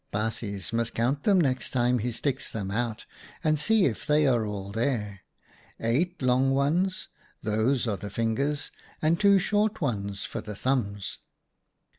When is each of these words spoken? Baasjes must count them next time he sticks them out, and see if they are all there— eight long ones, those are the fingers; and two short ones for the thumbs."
Baasjes 0.11 0.73
must 0.73 0.95
count 0.95 1.25
them 1.25 1.39
next 1.39 1.69
time 1.69 1.99
he 1.99 2.11
sticks 2.11 2.51
them 2.51 2.71
out, 2.71 3.05
and 3.43 3.59
see 3.59 3.85
if 3.85 4.03
they 4.07 4.25
are 4.25 4.47
all 4.47 4.71
there— 4.71 5.21
eight 5.79 6.23
long 6.23 6.49
ones, 6.55 7.09
those 7.43 7.85
are 7.85 7.97
the 7.97 8.09
fingers; 8.09 8.71
and 8.99 9.19
two 9.19 9.37
short 9.37 9.79
ones 9.79 10.25
for 10.25 10.41
the 10.41 10.55
thumbs." 10.55 11.19